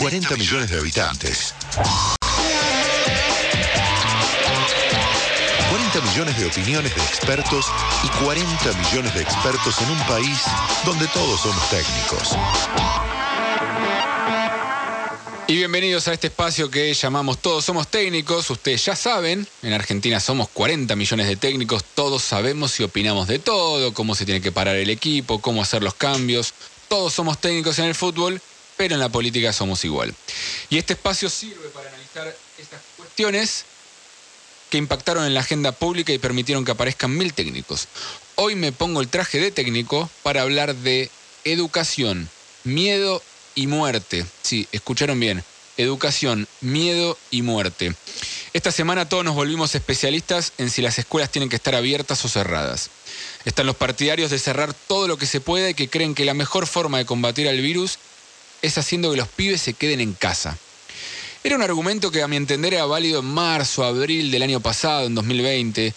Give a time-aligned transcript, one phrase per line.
[0.00, 1.54] 40 millones de habitantes.
[5.70, 7.66] 40 millones de opiniones de expertos
[8.04, 10.42] y 40 millones de expertos en un país
[10.84, 12.36] donde todos somos técnicos.
[15.46, 18.50] Y bienvenidos a este espacio que llamamos Todos Somos Técnicos.
[18.50, 23.38] Ustedes ya saben, en Argentina somos 40 millones de técnicos, todos sabemos y opinamos de
[23.38, 26.52] todo, cómo se tiene que parar el equipo, cómo hacer los cambios.
[26.88, 28.42] Todos somos técnicos en el fútbol,
[28.76, 30.14] pero en la política somos igual.
[30.70, 33.64] Y este espacio sirve para analizar estas cuestiones
[34.70, 37.88] que impactaron en la agenda pública y permitieron que aparezcan mil técnicos.
[38.34, 41.10] Hoy me pongo el traje de técnico para hablar de
[41.44, 42.28] educación,
[42.64, 43.22] miedo
[43.54, 44.26] y muerte.
[44.42, 45.44] Sí, escucharon bien.
[45.78, 47.94] Educación, miedo y muerte.
[48.54, 52.28] Esta semana todos nos volvimos especialistas en si las escuelas tienen que estar abiertas o
[52.28, 52.90] cerradas.
[53.44, 56.34] Están los partidarios de cerrar todo lo que se pueda y que creen que la
[56.34, 57.98] mejor forma de combatir al virus
[58.66, 60.58] es haciendo que los pibes se queden en casa.
[61.42, 65.06] Era un argumento que a mi entender era válido en marzo, abril del año pasado,
[65.06, 65.94] en 2020.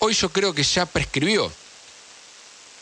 [0.00, 1.50] Hoy yo creo que ya prescribió.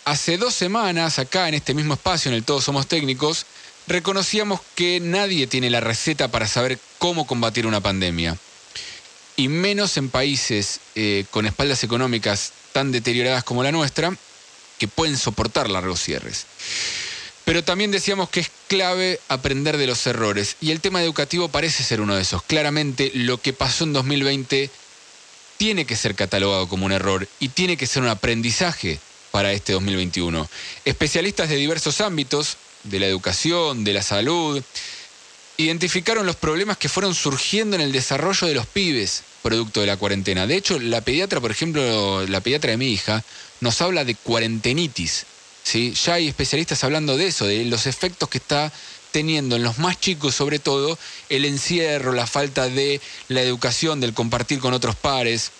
[0.04, 3.46] Hace dos semanas, acá en este mismo espacio, en el Todos Somos Técnicos,
[3.86, 8.36] reconocíamos que nadie tiene la receta para saber cómo combatir una pandemia.
[9.36, 14.16] Y menos en países eh, con espaldas económicas tan deterioradas como la nuestra,
[14.78, 16.46] que pueden soportar largos cierres.
[17.50, 20.54] Pero también decíamos que es clave aprender de los errores.
[20.60, 22.44] Y el tema educativo parece ser uno de esos.
[22.44, 24.70] Claramente lo que pasó en 2020
[25.56, 29.00] tiene que ser catalogado como un error y tiene que ser un aprendizaje
[29.32, 30.48] para este 2021.
[30.84, 34.62] Especialistas de diversos ámbitos de la educación, de la salud,
[35.56, 39.96] identificaron los problemas que fueron surgiendo en el desarrollo de los pibes producto de la
[39.96, 40.46] cuarentena.
[40.46, 43.24] De hecho, la pediatra, por ejemplo, la pediatra de mi hija,
[43.60, 45.26] nos habla de cuarentenitis.
[45.62, 45.94] ¿Sí?
[45.94, 48.72] Ya hay especialistas hablando de eso, de los efectos que está
[49.10, 54.14] teniendo en los más chicos, sobre todo, el encierro, la falta de la educación, del
[54.14, 55.50] compartir con otros pares.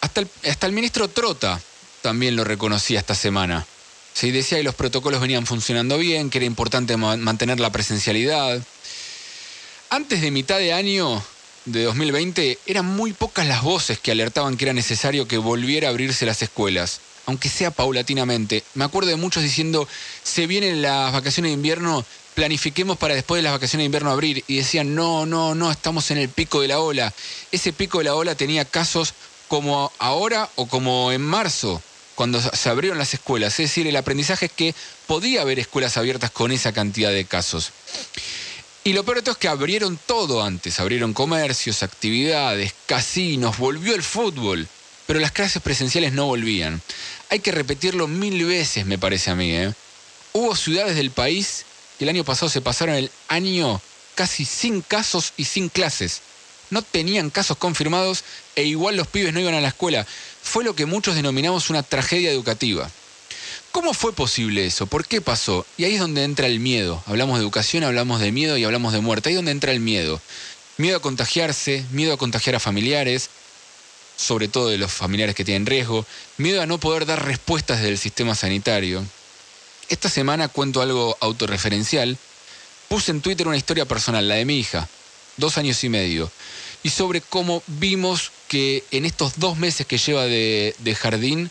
[0.00, 1.60] Hasta el, hasta el ministro Trota
[2.02, 3.66] también lo reconocía esta semana.
[4.14, 8.60] Se decía que los protocolos venían funcionando bien, que era importante mantener la presencialidad.
[9.90, 11.22] Antes de mitad de año
[11.64, 15.90] de 2020 eran muy pocas las voces que alertaban que era necesario que volviera a
[15.90, 18.64] abrirse las escuelas, aunque sea paulatinamente.
[18.74, 19.86] Me acuerdo de muchos diciendo,
[20.22, 22.04] se vienen las vacaciones de invierno,
[22.34, 24.44] planifiquemos para después de las vacaciones de invierno abrir.
[24.46, 27.12] Y decían, no, no, no, estamos en el pico de la ola.
[27.52, 29.14] Ese pico de la ola tenía casos
[29.48, 31.82] como ahora o como en marzo
[32.14, 33.54] cuando se abrieron las escuelas.
[33.54, 34.74] Es decir, el aprendizaje es que
[35.06, 37.72] podía haber escuelas abiertas con esa cantidad de casos.
[38.82, 40.80] Y lo peor es que abrieron todo antes.
[40.80, 44.66] Abrieron comercios, actividades, casinos, volvió el fútbol.
[45.06, 46.80] Pero las clases presenciales no volvían.
[47.28, 49.52] Hay que repetirlo mil veces, me parece a mí.
[49.52, 49.72] ¿eh?
[50.32, 51.66] Hubo ciudades del país
[51.98, 53.80] que el año pasado se pasaron el año
[54.14, 56.22] casi sin casos y sin clases
[56.70, 58.24] no tenían casos confirmados
[58.56, 60.06] e igual los pibes no iban a la escuela.
[60.42, 62.90] Fue lo que muchos denominamos una tragedia educativa.
[63.72, 64.86] ¿Cómo fue posible eso?
[64.86, 65.66] ¿Por qué pasó?
[65.76, 67.02] Y ahí es donde entra el miedo.
[67.06, 69.28] Hablamos de educación, hablamos de miedo y hablamos de muerte.
[69.28, 70.20] Ahí es donde entra el miedo.
[70.76, 73.30] Miedo a contagiarse, miedo a contagiar a familiares,
[74.16, 76.06] sobre todo de los familiares que tienen riesgo,
[76.36, 79.04] miedo a no poder dar respuestas desde el sistema sanitario.
[79.88, 82.16] Esta semana cuento algo autorreferencial.
[82.88, 84.88] Puse en Twitter una historia personal, la de mi hija,
[85.36, 86.30] dos años y medio
[86.82, 91.50] y sobre cómo vimos que en estos dos meses que lleva de, jardín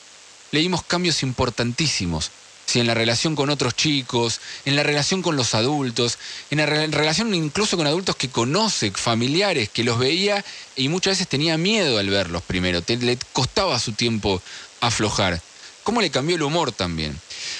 [0.51, 2.31] leímos cambios importantísimos.
[2.75, 6.19] en la relación con otros chicos, en la relación con los adultos,
[6.51, 10.45] en la relación incluso con adultos que conoce, familiares, que los veía
[10.75, 14.39] y muchas veces tenía miedo al verlos primero, le costaba su tiempo
[14.81, 15.41] aflojar.
[15.83, 17.19] ¿Cómo le cambió el humor también?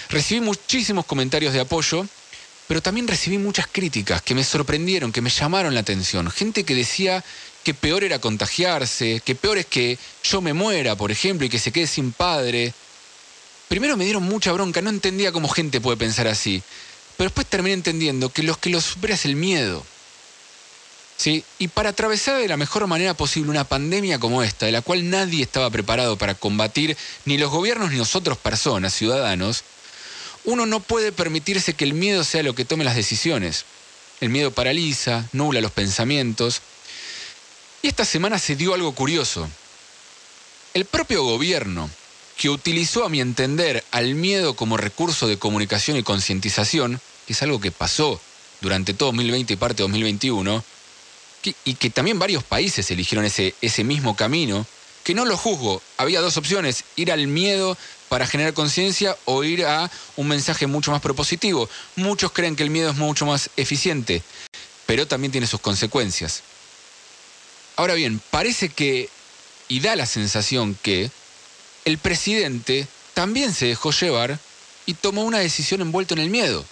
[0.10, 2.06] Recibí muchísimos comentarios de apoyo,
[2.68, 6.30] pero también recibí muchas críticas que me sorprendieron, que me llamaron la atención.
[6.30, 7.24] Gente que decía
[7.70, 11.60] que peor era contagiarse, que peor es que yo me muera, por ejemplo, y que
[11.60, 12.74] se quede sin padre.
[13.68, 16.64] Primero me dieron mucha bronca, no entendía cómo gente puede pensar así.
[17.16, 19.86] Pero después terminé entendiendo que los que lo supera es el miedo.
[21.16, 21.44] ¿Sí?
[21.60, 25.08] Y para atravesar de la mejor manera posible una pandemia como esta, de la cual
[25.08, 29.64] nadie estaba preparado para combatir, ni los gobiernos ni nosotros personas, ciudadanos,
[30.44, 33.66] uno no puede permitirse que el miedo sea lo que tome las decisiones.
[34.22, 36.64] El miedo paraliza, nula los pensamientos,
[37.82, 39.50] y esta semana se dio algo curioso.
[40.74, 41.90] El propio gobierno,
[42.38, 47.42] que utilizó a mi entender al miedo como recurso de comunicación y concientización, que es
[47.42, 48.20] algo que pasó
[48.62, 50.64] durante todo 2020 y parte de 2021,
[51.64, 54.66] y que también varios países eligieron ese, ese mismo camino,
[55.04, 55.82] que no lo juzgo.
[55.98, 57.78] Había dos opciones, ir al miedo
[58.10, 61.70] para generar conciencia o ir a un mensaje mucho más propositivo.
[61.96, 64.22] Muchos creen que el miedo es mucho más eficiente,
[64.86, 66.44] pero también tiene sus consecuencias.
[67.80, 69.08] Ahora bien, parece que,
[69.70, 71.10] y da la sensación que,
[71.86, 74.38] el presidente también se dejó llevar
[74.86, 76.66] y tomó una decisión envuelto en el miedo.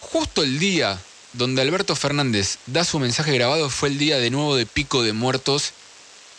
[0.00, 0.98] Justo el día
[1.34, 5.12] donde Alberto Fernández da su mensaje grabado fue el día de nuevo de pico de
[5.12, 5.74] muertos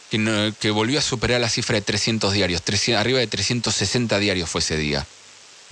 [0.09, 2.63] que, volvió a superar la cifra de 300 diarios,
[2.97, 5.05] arriba de 360 diarios fue ese día.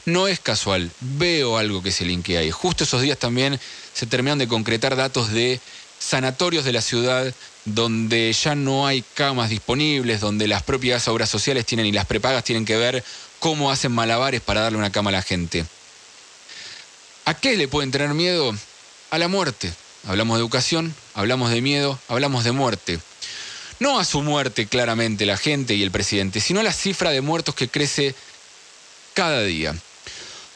[0.05, 2.51] No es casual, veo algo que se linkea ahí.
[2.51, 3.59] Justo esos días también
[3.93, 5.59] se terminaron de concretar datos de
[5.99, 7.33] sanatorios de la ciudad
[7.65, 12.43] donde ya no hay camas disponibles, donde las propias obras sociales tienen y las prepagas
[12.43, 13.03] tienen que ver
[13.39, 15.65] cómo hacen malabares para darle una cama a la gente.
[17.25, 18.55] ¿A qué le pueden tener miedo?
[19.11, 19.71] A la muerte.
[20.07, 22.99] Hablamos de educación, hablamos de miedo, hablamos de muerte.
[23.79, 27.21] No a su muerte claramente la gente y el presidente, sino a la cifra de
[27.21, 28.15] muertos que crece
[29.13, 29.75] cada día.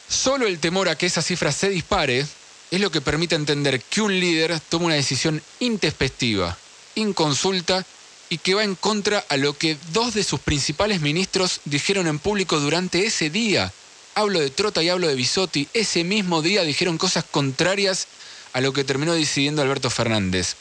[0.08, 2.26] Solo el temor a que esa cifra se dispare
[2.74, 6.56] es lo que permite entender que un líder toma una decisión intespectiva,
[6.96, 7.86] inconsulta
[8.28, 12.18] y que va en contra a lo que dos de sus principales ministros dijeron en
[12.18, 13.72] público durante ese día.
[14.16, 15.68] Hablo de Trota y hablo de Bisotti.
[15.72, 18.08] Ese mismo día dijeron cosas contrarias
[18.52, 20.56] a lo que terminó decidiendo Alberto Fernández.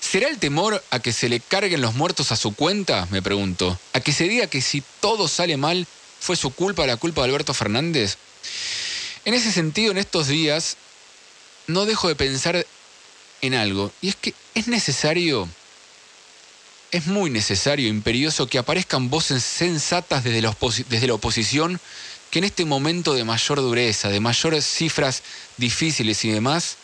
[0.00, 3.06] ¿Será el temor a que se le carguen los muertos a su cuenta?
[3.10, 3.78] Me pregunto.
[3.92, 5.86] ¿A que se diga que si todo sale mal
[6.18, 8.16] fue su culpa, la culpa de Alberto Fernández?
[9.24, 10.76] En ese sentido, en estos días,
[11.66, 12.66] no dejo de pensar
[13.42, 13.92] en algo.
[14.00, 15.48] Y es que es necesario,
[16.90, 21.80] es muy necesario, imperioso, que aparezcan voces sensatas desde la, oposición
[22.30, 25.22] que en este momento de mayor dureza, de mayores cifras
[25.56, 26.76] difíciles y demás,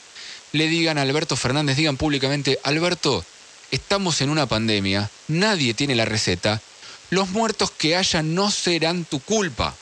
[0.52, 3.24] le digan a Alberto Fernández, digan públicamente, Alberto,
[3.70, 6.60] estamos en una pandemia, nadie tiene la receta,
[7.10, 9.74] los muertos que haya no serán tu culpa.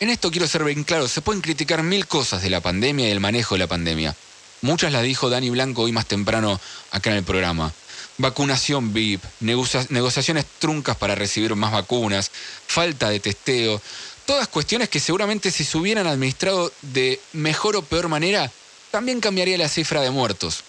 [0.00, 3.10] En esto quiero ser bien claro, se pueden criticar mil cosas de la pandemia y
[3.10, 4.14] el manejo de la pandemia.
[4.60, 6.60] Muchas las dijo Dani Blanco hoy más temprano
[6.92, 7.72] acá en el programa.
[8.16, 12.30] Vacunación VIP, negociaciones truncas para recibir más vacunas,
[12.68, 13.82] falta de testeo,
[14.24, 18.52] todas cuestiones que seguramente si se hubieran administrado de mejor o peor manera,
[18.92, 20.62] también cambiaría la cifra de muertos.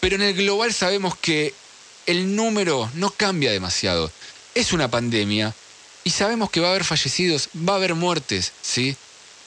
[0.00, 1.52] Pero en el global sabemos que
[2.06, 4.10] el número no cambia demasiado.
[4.54, 5.54] Es una pandemia
[6.04, 8.96] y sabemos que va a haber fallecidos, va a haber muertes, ¿sí?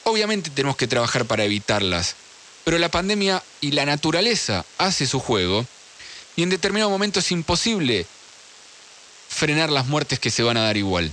[0.04, 2.16] Obviamente tenemos que trabajar para evitarlas,
[2.64, 5.66] pero la pandemia y la naturaleza hace su juego
[6.36, 8.06] y en determinado momento es imposible
[9.30, 11.12] frenar las muertes que se van a dar igual.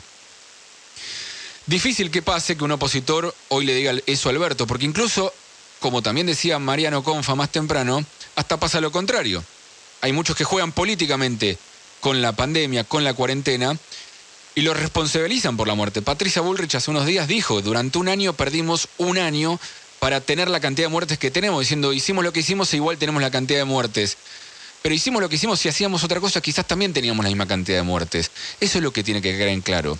[1.66, 5.32] Difícil que pase que un opositor hoy le diga eso a Alberto, porque incluso,
[5.80, 8.04] como también decía Mariano Confa más temprano,
[8.36, 9.44] hasta pasa lo contrario.
[10.00, 11.56] Hay muchos que juegan políticamente
[12.00, 13.78] con la pandemia, con la cuarentena,
[14.54, 16.02] y lo responsabilizan por la muerte.
[16.02, 19.58] Patricia Bullrich hace unos días dijo, durante un año perdimos un año
[19.98, 22.98] para tener la cantidad de muertes que tenemos, diciendo, hicimos lo que hicimos e igual
[22.98, 24.16] tenemos la cantidad de muertes.
[24.82, 27.78] Pero hicimos lo que hicimos, si hacíamos otra cosa, quizás también teníamos la misma cantidad
[27.78, 28.30] de muertes.
[28.60, 29.96] Eso es lo que tiene que quedar en claro.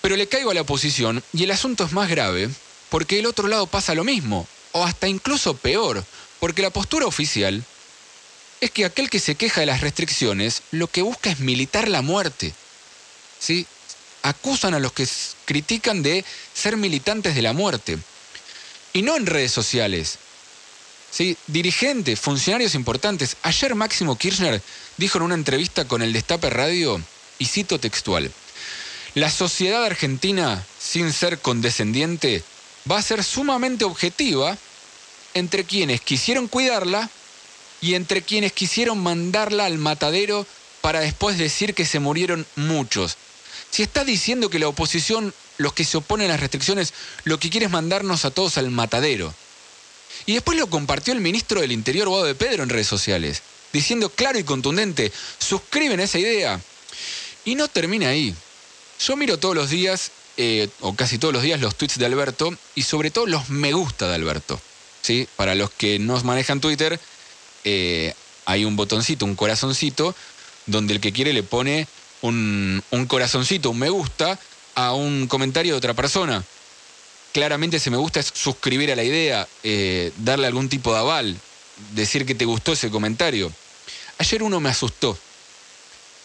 [0.00, 2.48] Pero le caigo a la oposición y el asunto es más grave
[2.88, 6.04] porque el otro lado pasa lo mismo, o hasta incluso peor,
[6.40, 7.64] porque la postura oficial
[8.60, 12.02] es que aquel que se queja de las restricciones lo que busca es militar la
[12.02, 12.54] muerte.
[14.22, 15.06] Acusan a los que
[15.44, 17.98] critican de ser militantes de la muerte.
[18.92, 20.18] Y no en redes sociales.
[21.10, 21.36] ¿sí?
[21.46, 23.36] Dirigentes, funcionarios importantes.
[23.42, 24.60] Ayer Máximo Kirchner
[24.96, 27.00] dijo en una entrevista con el Destape Radio,
[27.38, 28.32] y cito textual,
[29.14, 32.42] la sociedad argentina, sin ser condescendiente,
[32.90, 34.56] va a ser sumamente objetiva
[35.34, 37.10] entre quienes quisieron cuidarla
[37.80, 40.46] y entre quienes quisieron mandarla al matadero
[40.80, 43.16] para después decir que se murieron muchos.
[43.76, 47.50] Si está diciendo que la oposición, los que se oponen a las restricciones, lo que
[47.50, 49.34] quiere es mandarnos a todos al matadero.
[50.24, 53.42] Y después lo compartió el ministro del Interior, Guado de Pedro, en redes sociales,
[53.74, 56.58] diciendo claro y contundente, suscriben esa idea.
[57.44, 58.34] Y no termina ahí.
[58.98, 62.56] Yo miro todos los días, eh, o casi todos los días, los tweets de Alberto
[62.74, 64.58] y sobre todo los me gusta de Alberto.
[65.02, 65.28] ¿sí?
[65.36, 66.98] Para los que no manejan Twitter,
[67.64, 68.14] eh,
[68.46, 70.16] hay un botoncito, un corazoncito,
[70.64, 71.86] donde el que quiere le pone
[72.22, 74.38] un, corazoncito, un me gusta,
[74.74, 76.44] a un comentario de otra persona.
[77.32, 81.36] Claramente ese me gusta es suscribir a la idea, eh, darle algún tipo de aval,
[81.92, 83.52] decir que te gustó ese comentario.
[84.18, 85.18] Ayer uno me asustó.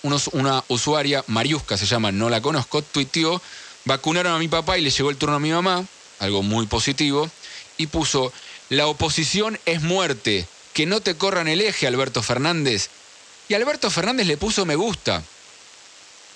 [0.04, 3.42] una usuaria, Mariusca se llama, no la conozco, tuiteó,
[3.86, 5.86] vacunaron a mi papá y le llegó el turno a mi mamá,
[6.20, 7.30] algo muy positivo,
[7.78, 8.32] y puso,
[8.70, 12.90] la oposición es muerte, que no te corran el eje, Alberto Fernández,
[13.50, 15.24] Y Alberto Fernández le puso me gusta.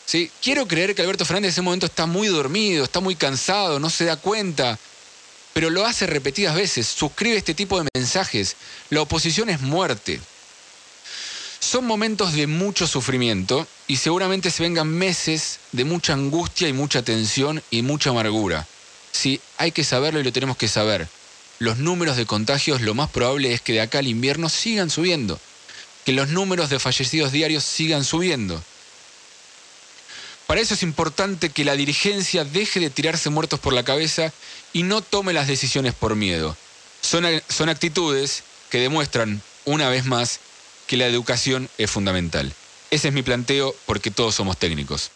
[0.05, 0.31] ¿Sí?
[0.41, 3.89] Quiero creer que Alberto Fernández en ese momento está muy dormido, está muy cansado, no
[3.89, 4.77] se da cuenta,
[5.53, 8.55] pero lo hace repetidas veces, suscribe este tipo de mensajes.
[8.89, 10.19] La oposición es muerte.
[11.59, 17.01] Son momentos de mucho sufrimiento y seguramente se vengan meses de mucha angustia y mucha
[17.01, 18.67] tensión y mucha amargura.
[19.11, 21.07] Sí, hay que saberlo y lo tenemos que saber.
[21.57, 25.39] Los números de contagios lo más probable es que de acá al invierno sigan subiendo,
[26.03, 28.61] que los números de fallecidos diarios sigan subiendo.
[30.47, 34.31] Para eso es importante que la dirigencia deje de tirarse muertos por la cabeza
[34.73, 36.55] y no tome las decisiones por miedo.
[37.01, 40.39] Son, son actitudes que demuestran, una vez más,
[40.87, 42.53] que la educación es fundamental.
[42.91, 45.11] Ese es mi planteo porque todos somos técnicos.